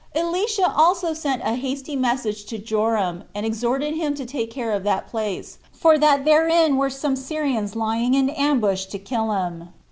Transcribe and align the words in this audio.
3. 0.15 0.21
Elisha 0.23 0.73
also 0.75 1.13
sent 1.13 1.43
a 1.43 1.53
hasty 1.53 1.95
message 1.95 2.45
to 2.45 2.57
Joram, 2.57 3.19
8 3.21 3.25
and 3.35 3.45
exhorted 3.45 3.93
him 3.93 4.15
to 4.15 4.25
take 4.25 4.49
care 4.49 4.71
of 4.71 4.83
that 4.83 5.05
place, 5.05 5.59
for 5.71 5.99
that 5.99 6.25
therein 6.25 6.75
were 6.77 6.89
some 6.89 7.15
Syrians 7.15 7.75
lying 7.75 8.15
in 8.15 8.27
ambush 8.31 8.85
to 8.85 8.97
kill 8.97 9.31
him. 9.31 9.69